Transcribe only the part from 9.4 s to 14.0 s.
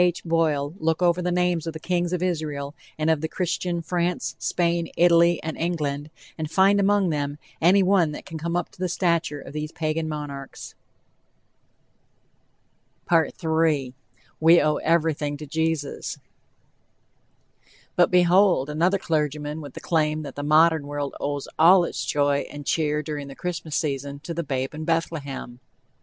these Pagan monarchs. "WE